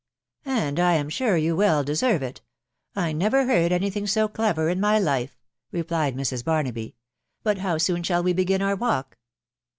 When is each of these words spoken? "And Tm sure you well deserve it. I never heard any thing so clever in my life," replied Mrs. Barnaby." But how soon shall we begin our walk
"And 0.45 0.77
Tm 0.79 1.11
sure 1.11 1.37
you 1.37 1.55
well 1.55 1.83
deserve 1.83 2.23
it. 2.23 2.41
I 2.95 3.11
never 3.13 3.45
heard 3.45 3.71
any 3.71 3.91
thing 3.91 4.07
so 4.07 4.27
clever 4.27 4.67
in 4.67 4.79
my 4.79 4.97
life," 4.97 5.37
replied 5.71 6.15
Mrs. 6.15 6.43
Barnaby." 6.43 6.95
But 7.43 7.59
how 7.59 7.77
soon 7.77 8.01
shall 8.01 8.23
we 8.23 8.33
begin 8.33 8.63
our 8.63 8.75
walk 8.75 9.19